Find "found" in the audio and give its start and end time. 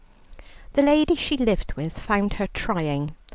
1.95-2.33